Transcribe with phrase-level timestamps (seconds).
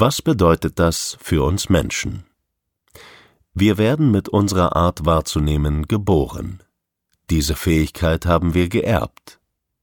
[0.00, 2.22] Was bedeutet das für uns Menschen?
[3.52, 6.62] Wir werden mit unserer Art wahrzunehmen geboren.
[7.30, 9.40] Diese Fähigkeit haben wir geerbt.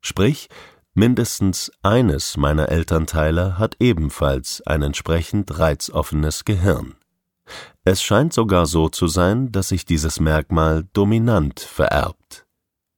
[0.00, 0.48] Sprich,
[0.94, 6.94] mindestens eines meiner Elternteile hat ebenfalls ein entsprechend reizoffenes Gehirn.
[7.82, 12.46] Es scheint sogar so zu sein, dass sich dieses Merkmal dominant vererbt.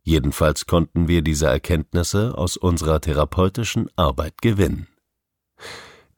[0.03, 4.89] Jedenfalls konnten wir diese Erkenntnisse aus unserer therapeutischen Arbeit gewinnen.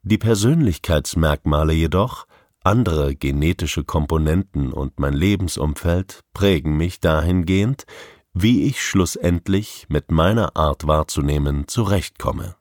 [0.03, 2.25] Die Persönlichkeitsmerkmale jedoch,
[2.63, 7.85] andere genetische Komponenten und mein Lebensumfeld prägen mich dahingehend,
[8.33, 12.55] wie ich schlussendlich mit meiner Art wahrzunehmen zurechtkomme.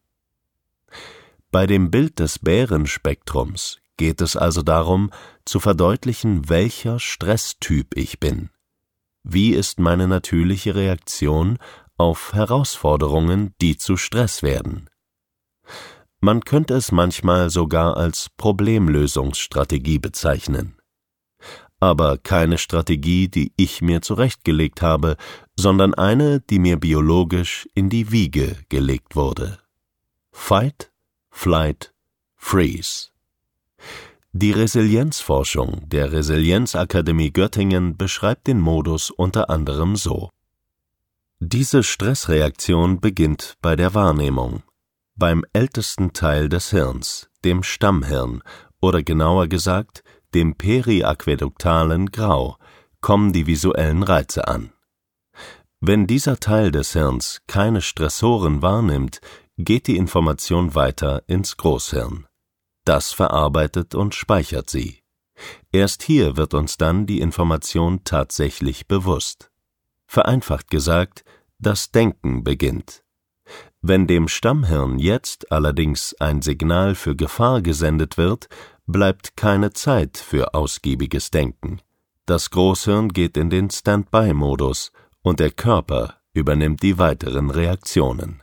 [1.50, 5.10] Bei dem Bild des Bärenspektrums geht es also darum,
[5.44, 8.50] zu verdeutlichen, welcher Stresstyp ich bin.
[9.22, 11.58] Wie ist meine natürliche Reaktion
[11.96, 14.88] auf Herausforderungen, die zu Stress werden?
[16.22, 20.76] Man könnte es manchmal sogar als Problemlösungsstrategie bezeichnen.
[21.80, 25.16] Aber keine Strategie, die ich mir zurechtgelegt habe,
[25.56, 29.60] sondern eine, die mir biologisch in die Wiege gelegt wurde.
[30.30, 30.92] Fight,
[31.30, 31.94] Flight,
[32.36, 33.08] Freeze.
[34.32, 40.28] Die Resilienzforschung der Resilienzakademie Göttingen beschreibt den Modus unter anderem so.
[41.38, 44.62] Diese Stressreaktion beginnt bei der Wahrnehmung
[45.20, 48.42] beim ältesten Teil des Hirns, dem Stammhirn
[48.80, 50.02] oder genauer gesagt
[50.34, 52.56] dem periaquäduktalen Grau,
[53.00, 54.72] kommen die visuellen Reize an.
[55.80, 59.20] Wenn dieser Teil des Hirns keine Stressoren wahrnimmt,
[59.58, 62.26] geht die Information weiter ins Großhirn.
[62.84, 65.02] Das verarbeitet und speichert sie.
[65.70, 69.50] Erst hier wird uns dann die Information tatsächlich bewusst.
[70.06, 71.24] Vereinfacht gesagt,
[71.58, 73.04] das Denken beginnt.
[73.82, 78.48] Wenn dem Stammhirn jetzt allerdings ein Signal für Gefahr gesendet wird,
[78.86, 81.80] bleibt keine Zeit für ausgiebiges Denken.
[82.26, 88.42] Das Großhirn geht in den Standby-Modus und der Körper übernimmt die weiteren Reaktionen.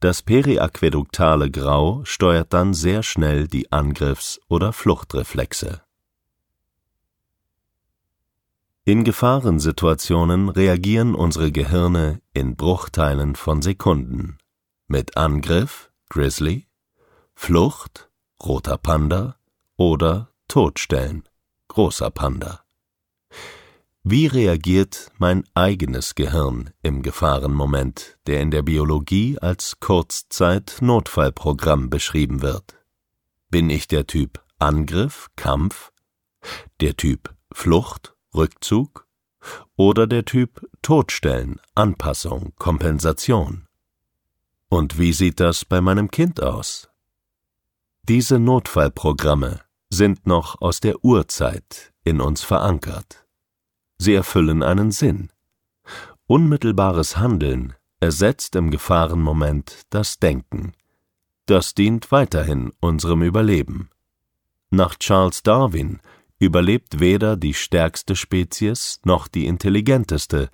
[0.00, 5.82] Das periaquäduktale Grau steuert dann sehr schnell die Angriffs- oder Fluchtreflexe.
[8.84, 14.38] In Gefahrensituationen reagieren unsere Gehirne in Bruchteilen von Sekunden.
[14.86, 16.68] Mit Angriff Grizzly,
[17.34, 18.08] Flucht
[18.42, 19.36] Roter Panda
[19.76, 21.28] oder Todstellen
[21.68, 22.64] Großer Panda.
[24.02, 32.76] Wie reagiert mein eigenes Gehirn im Gefahrenmoment, der in der Biologie als Kurzzeit-Notfallprogramm beschrieben wird?
[33.50, 35.92] Bin ich der Typ Angriff, Kampf,
[36.80, 39.06] der Typ Flucht Rückzug
[39.76, 43.66] oder der Typ Todstellen, Anpassung, Kompensation.
[44.68, 46.88] Und wie sieht das bei meinem Kind aus?
[48.08, 53.26] Diese Notfallprogramme sind noch aus der Urzeit in uns verankert.
[53.98, 55.30] Sie erfüllen einen Sinn.
[56.26, 60.72] Unmittelbares Handeln ersetzt im Gefahrenmoment das Denken.
[61.46, 63.90] Das dient weiterhin unserem Überleben.
[64.70, 66.00] Nach Charles Darwin
[66.40, 70.50] überlebt weder die stärkste Spezies noch die intelligenteste,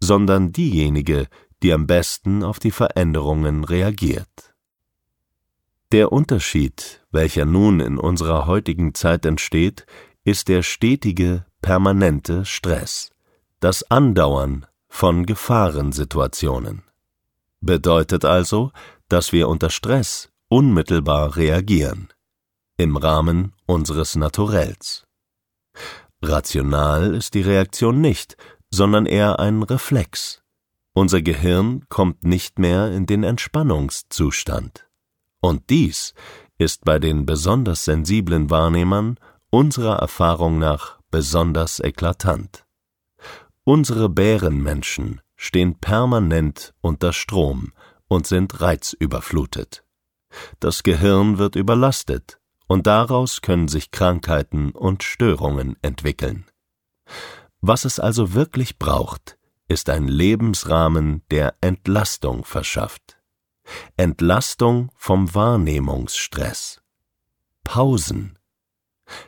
[0.00, 1.28] sondern diejenige,
[1.62, 4.54] die am besten auf die Veränderungen reagiert.
[5.90, 9.86] Der Unterschied, welcher nun in unserer heutigen Zeit entsteht,
[10.24, 13.10] ist der stetige, permanente Stress,
[13.60, 16.82] das Andauern von Gefahrensituationen.
[17.60, 18.70] Bedeutet also,
[19.08, 22.08] dass wir unter Stress unmittelbar reagieren,
[22.76, 25.07] im Rahmen unseres Naturells.
[26.22, 28.36] Rational ist die Reaktion nicht,
[28.70, 30.42] sondern eher ein Reflex.
[30.92, 34.88] Unser Gehirn kommt nicht mehr in den Entspannungszustand.
[35.40, 36.14] Und dies
[36.58, 39.18] ist bei den besonders sensiblen Wahrnehmern
[39.50, 42.64] unserer Erfahrung nach besonders eklatant.
[43.64, 47.72] Unsere Bärenmenschen stehen permanent unter Strom
[48.08, 49.84] und sind reizüberflutet.
[50.58, 56.46] Das Gehirn wird überlastet, und daraus können sich Krankheiten und Störungen entwickeln.
[57.60, 59.36] Was es also wirklich braucht,
[59.66, 63.18] ist ein Lebensrahmen, der Entlastung verschafft.
[63.96, 66.80] Entlastung vom Wahrnehmungsstress.
[67.64, 68.38] Pausen.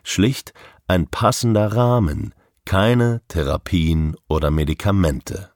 [0.03, 0.55] Schlicht
[0.87, 2.35] ein passender Rahmen,
[2.65, 5.51] keine Therapien oder Medikamente.